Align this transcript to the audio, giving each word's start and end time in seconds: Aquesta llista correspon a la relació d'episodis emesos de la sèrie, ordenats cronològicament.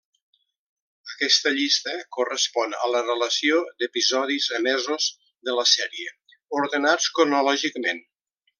Aquesta 1.09 1.51
llista 1.57 1.93
correspon 2.17 2.73
a 2.87 2.89
la 2.93 3.01
relació 3.05 3.61
d'episodis 3.83 4.49
emesos 4.61 5.11
de 5.51 5.57
la 5.61 5.67
sèrie, 5.75 6.15
ordenats 6.63 7.13
cronològicament. 7.21 8.03